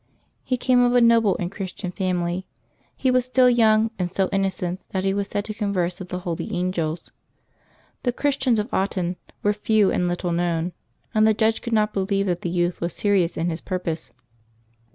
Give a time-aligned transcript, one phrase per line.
[0.01, 0.03] '^
[0.43, 2.47] He came of a noble and Christian family.
[2.95, 6.21] He was still young, and so innocent that he was said to converse with the
[6.21, 7.11] holy angels.
[8.01, 10.73] The Christians of Autun were few and little known,
[11.13, 14.11] and the judge could not believe that the youth was serious in his purpose.